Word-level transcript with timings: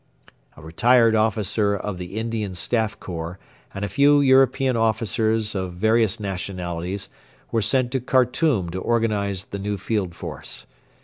A 0.57 0.63
retired 0.63 1.13
officer 1.13 1.75
of 1.75 1.99
the 1.99 2.17
Indian 2.17 2.55
Staff 2.55 2.99
Corps 2.99 3.37
and 3.71 3.85
a 3.85 3.87
few 3.87 4.19
European 4.19 4.75
officers 4.75 5.53
of 5.53 5.73
various 5.73 6.19
nationalities 6.19 7.07
were 7.51 7.61
sent 7.61 7.91
to 7.91 7.99
Khartoum 7.99 8.71
to 8.71 8.79
organise 8.81 9.43
the 9.43 9.59
new 9.59 9.77
field 9.77 10.15
force. 10.15 10.65